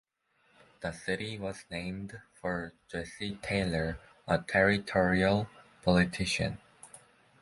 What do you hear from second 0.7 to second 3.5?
The city was named for Jesse